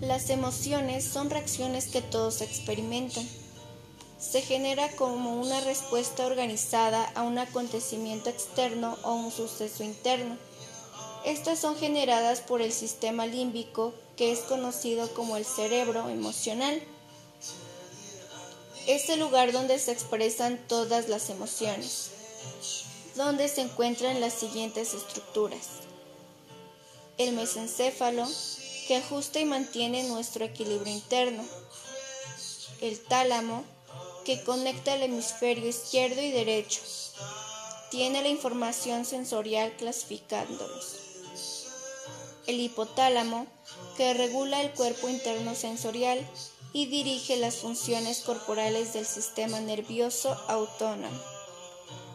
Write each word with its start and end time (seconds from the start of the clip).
Las 0.00 0.30
emociones 0.30 1.04
son 1.04 1.28
reacciones 1.28 1.88
que 1.88 2.00
todos 2.00 2.40
experimentan. 2.40 3.28
Se 4.16 4.42
genera 4.42 4.88
como 4.92 5.40
una 5.40 5.60
respuesta 5.62 6.24
organizada 6.24 7.04
a 7.16 7.22
un 7.22 7.36
acontecimiento 7.36 8.30
externo 8.30 8.96
o 9.02 9.14
un 9.14 9.32
suceso 9.32 9.82
interno. 9.82 10.38
Estas 11.24 11.58
son 11.58 11.76
generadas 11.76 12.40
por 12.40 12.62
el 12.62 12.72
sistema 12.72 13.26
límbico, 13.26 13.92
que 14.16 14.30
es 14.30 14.38
conocido 14.40 15.12
como 15.14 15.36
el 15.36 15.44
cerebro 15.44 16.08
emocional. 16.08 16.80
Es 18.86 19.08
el 19.10 19.18
lugar 19.18 19.50
donde 19.50 19.80
se 19.80 19.90
expresan 19.90 20.60
todas 20.68 21.08
las 21.08 21.28
emociones, 21.28 22.12
donde 23.16 23.48
se 23.48 23.62
encuentran 23.62 24.20
las 24.20 24.34
siguientes 24.34 24.94
estructuras. 24.94 25.66
El 27.18 27.34
mesencéfalo, 27.34 28.28
que 28.88 28.96
ajusta 28.96 29.38
y 29.38 29.44
mantiene 29.44 30.04
nuestro 30.04 30.46
equilibrio 30.46 30.90
interno. 30.90 31.44
El 32.80 32.98
tálamo, 32.98 33.62
que 34.24 34.42
conecta 34.44 34.94
el 34.94 35.02
hemisferio 35.02 35.68
izquierdo 35.68 36.22
y 36.22 36.30
derecho. 36.30 36.80
Tiene 37.90 38.22
la 38.22 38.28
información 38.28 39.04
sensorial 39.04 39.74
clasificándolos. 39.76 40.96
El 42.46 42.60
hipotálamo, 42.60 43.46
que 43.98 44.14
regula 44.14 44.62
el 44.62 44.70
cuerpo 44.70 45.10
interno 45.10 45.54
sensorial 45.54 46.26
y 46.72 46.86
dirige 46.86 47.36
las 47.36 47.56
funciones 47.56 48.20
corporales 48.20 48.94
del 48.94 49.04
sistema 49.04 49.60
nervioso 49.60 50.32
autónomo. 50.48 51.20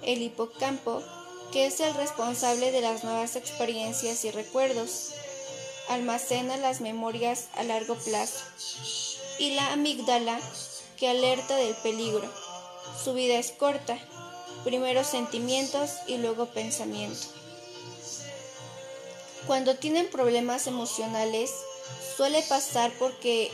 El 0.00 0.22
hipocampo, 0.22 1.02
que 1.52 1.66
es 1.66 1.80
el 1.80 1.92
responsable 1.92 2.72
de 2.72 2.80
las 2.80 3.04
nuevas 3.04 3.36
experiencias 3.36 4.24
y 4.24 4.30
recuerdos 4.30 5.12
almacena 5.88 6.56
las 6.56 6.80
memorias 6.80 7.46
a 7.56 7.62
largo 7.62 7.96
plazo, 7.96 8.44
y 9.38 9.54
la 9.54 9.72
amígdala 9.72 10.38
que 10.96 11.08
alerta 11.08 11.56
del 11.56 11.74
peligro. 11.76 12.30
Su 13.02 13.14
vida 13.14 13.38
es 13.38 13.50
corta, 13.52 13.98
primero 14.64 15.04
sentimientos 15.04 15.90
y 16.06 16.18
luego 16.18 16.46
pensamiento. 16.46 17.26
Cuando 19.46 19.74
tienen 19.74 20.08
problemas 20.08 20.66
emocionales, 20.66 21.52
suele 22.16 22.42
pasar 22.42 22.92
porque 22.98 23.50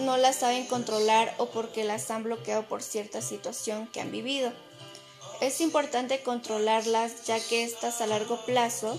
no 0.00 0.16
las 0.16 0.36
saben 0.36 0.66
controlar 0.66 1.34
o 1.38 1.46
porque 1.46 1.84
las 1.84 2.10
han 2.10 2.22
bloqueado 2.22 2.64
por 2.64 2.82
cierta 2.82 3.22
situación 3.22 3.86
que 3.86 4.00
han 4.00 4.12
vivido. 4.12 4.52
Es 5.40 5.62
importante 5.62 6.22
controlarlas 6.22 7.24
ya 7.24 7.40
que 7.40 7.64
estas 7.64 8.02
a 8.02 8.06
largo 8.06 8.44
plazo 8.44 8.98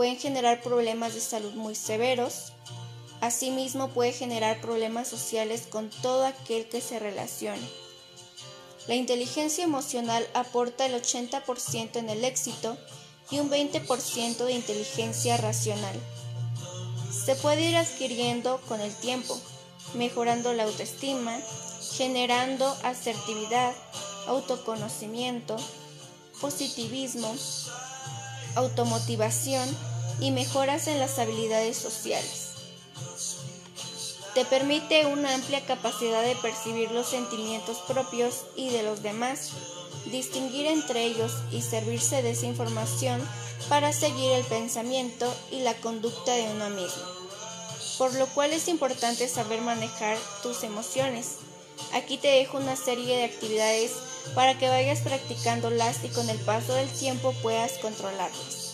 pueden 0.00 0.18
generar 0.18 0.62
problemas 0.62 1.12
de 1.12 1.20
salud 1.20 1.52
muy 1.52 1.74
severos. 1.74 2.54
Asimismo 3.20 3.88
puede 3.90 4.14
generar 4.14 4.58
problemas 4.62 5.06
sociales 5.08 5.66
con 5.68 5.90
todo 5.90 6.24
aquel 6.24 6.66
que 6.70 6.80
se 6.80 6.98
relacione. 6.98 7.68
La 8.88 8.94
inteligencia 8.94 9.62
emocional 9.62 10.26
aporta 10.32 10.86
el 10.86 10.94
80% 10.94 11.96
en 11.96 12.08
el 12.08 12.24
éxito 12.24 12.78
y 13.30 13.40
un 13.40 13.50
20% 13.50 14.42
de 14.42 14.52
inteligencia 14.54 15.36
racional. 15.36 16.00
Se 17.12 17.36
puede 17.36 17.68
ir 17.68 17.76
adquiriendo 17.76 18.58
con 18.68 18.80
el 18.80 18.94
tiempo, 18.94 19.38
mejorando 19.92 20.54
la 20.54 20.62
autoestima, 20.64 21.38
generando 21.94 22.74
asertividad, 22.84 23.74
autoconocimiento, 24.26 25.58
positivismo, 26.40 27.36
automotivación 28.54 29.89
y 30.20 30.30
mejoras 30.30 30.86
en 30.86 30.98
las 30.98 31.18
habilidades 31.18 31.76
sociales. 31.76 32.50
Te 34.34 34.44
permite 34.44 35.06
una 35.06 35.34
amplia 35.34 35.64
capacidad 35.66 36.22
de 36.22 36.36
percibir 36.36 36.92
los 36.92 37.08
sentimientos 37.08 37.78
propios 37.88 38.44
y 38.54 38.70
de 38.70 38.84
los 38.84 39.02
demás, 39.02 39.50
distinguir 40.06 40.66
entre 40.66 41.04
ellos 41.04 41.32
y 41.50 41.62
servirse 41.62 42.22
de 42.22 42.30
esa 42.30 42.46
información 42.46 43.20
para 43.68 43.92
seguir 43.92 44.30
el 44.32 44.44
pensamiento 44.44 45.32
y 45.50 45.60
la 45.60 45.74
conducta 45.74 46.32
de 46.32 46.44
uno 46.44 46.70
mismo. 46.70 47.02
Por 47.98 48.14
lo 48.14 48.26
cual 48.26 48.52
es 48.52 48.68
importante 48.68 49.28
saber 49.28 49.60
manejar 49.62 50.16
tus 50.42 50.62
emociones. 50.62 51.36
Aquí 51.92 52.16
te 52.16 52.28
dejo 52.28 52.58
una 52.58 52.76
serie 52.76 53.16
de 53.16 53.24
actividades 53.24 53.92
para 54.34 54.56
que 54.56 54.68
vayas 54.68 55.00
practicándolas 55.00 56.04
y 56.04 56.08
con 56.08 56.28
el 56.30 56.38
paso 56.38 56.72
del 56.74 56.88
tiempo 56.88 57.34
puedas 57.42 57.72
controlarlas. 57.78 58.69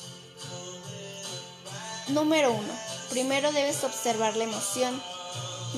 Número 2.08 2.52
1. 2.52 2.62
Primero 3.10 3.50
debes 3.50 3.82
observar 3.82 4.36
la 4.36 4.44
emoción. 4.44 5.02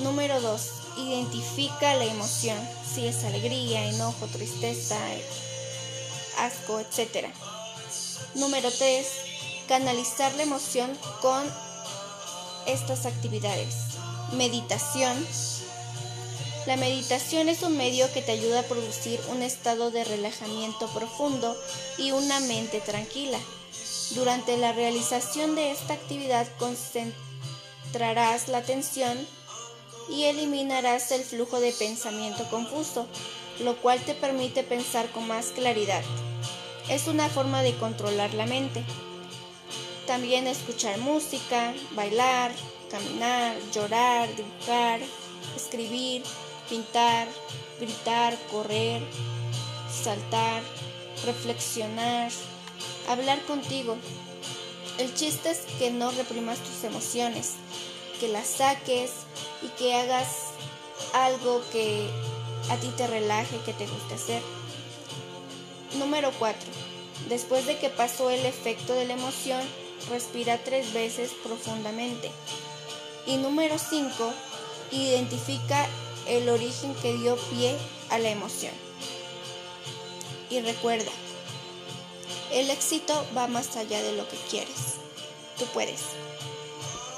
Número 0.03 0.39
2. 0.39 0.61
Identifica 0.97 1.95
la 1.95 2.05
emoción, 2.05 2.57
si 2.93 3.07
es 3.07 3.23
alegría, 3.23 3.87
enojo, 3.87 4.27
tristeza, 4.27 4.95
asco, 6.37 6.79
etc. 6.79 7.29
Número 8.35 8.69
3. 8.69 9.07
Canalizar 9.67 10.31
la 10.35 10.43
emoción 10.43 10.95
con 11.19 11.43
estas 12.67 13.07
actividades. 13.07 13.73
Meditación, 14.33 15.25
la 16.67 16.75
meditación 16.75 17.49
es 17.49 17.63
un 17.63 17.75
medio 17.75 18.11
que 18.13 18.21
te 18.21 18.33
ayuda 18.33 18.59
a 18.59 18.63
producir 18.63 19.19
un 19.31 19.41
estado 19.41 19.89
de 19.89 20.03
relajamiento 20.03 20.87
profundo 20.93 21.57
y 21.97 22.11
una 22.11 22.39
mente 22.41 22.81
tranquila. 22.81 23.39
Durante 24.11 24.57
la 24.57 24.73
realización 24.73 25.55
de 25.55 25.71
esta 25.71 25.93
actividad 25.93 26.47
concentrarás 26.57 28.47
la 28.47 28.57
atención 28.57 29.17
y 30.09 30.23
eliminarás 30.23 31.11
el 31.11 31.23
flujo 31.23 31.59
de 31.59 31.71
pensamiento 31.71 32.49
confuso, 32.49 33.07
lo 33.59 33.77
cual 33.77 33.99
te 33.99 34.15
permite 34.15 34.63
pensar 34.63 35.11
con 35.11 35.27
más 35.27 35.47
claridad. 35.47 36.01
Es 36.89 37.07
una 37.07 37.29
forma 37.29 37.61
de 37.61 37.75
controlar 37.77 38.33
la 38.33 38.47
mente. 38.47 38.83
También 40.07 40.47
escuchar 40.47 40.97
música, 40.97 41.75
bailar, 41.91 42.51
caminar, 42.89 43.55
llorar, 43.71 44.27
dibujar, 44.35 44.99
escribir, 45.55 46.23
pintar, 46.67 47.27
gritar, 47.79 48.35
correr, 48.49 49.03
saltar, 50.03 50.63
reflexionar, 51.25 52.31
hablar 53.09 53.43
contigo. 53.45 53.97
El 54.99 55.13
chiste 55.15 55.49
es 55.49 55.61
que 55.79 55.89
no 55.89 56.11
reprimas 56.11 56.59
tus 56.59 56.83
emociones, 56.83 57.55
que 58.19 58.27
las 58.27 58.47
saques 58.47 59.11
y 59.63 59.67
que 59.79 59.95
hagas 59.95 60.27
algo 61.13 61.61
que 61.71 62.07
a 62.69 62.77
ti 62.77 62.87
te 62.95 63.07
relaje, 63.07 63.57
que 63.65 63.73
te 63.73 63.87
guste 63.87 64.13
hacer. 64.13 64.41
Número 65.97 66.31
4. 66.37 66.59
Después 67.29 67.65
de 67.65 67.77
que 67.77 67.89
pasó 67.89 68.29
el 68.29 68.45
efecto 68.45 68.93
de 68.93 69.05
la 69.05 69.13
emoción, 69.13 69.61
respira 70.09 70.59
tres 70.63 70.93
veces 70.93 71.31
profundamente. 71.43 72.29
Y 73.25 73.37
número 73.37 73.77
5. 73.79 74.33
Identifica 74.91 75.87
el 76.27 76.47
origen 76.49 76.93
que 77.01 77.13
dio 77.13 77.37
pie 77.49 77.75
a 78.09 78.19
la 78.19 78.29
emoción. 78.29 78.73
Y 80.51 80.61
recuerda, 80.61 81.11
el 82.51 82.69
éxito 82.69 83.25
va 83.35 83.47
más 83.47 83.75
allá 83.77 84.01
de 84.01 84.13
lo 84.13 84.27
que 84.27 84.37
quieres. 84.49 84.95
Tú 85.57 85.65
puedes. 85.73 86.01